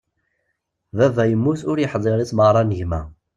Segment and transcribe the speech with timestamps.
[0.97, 3.01] Baba yemmut ur yeḥdiṛ i tmerɣra n gma.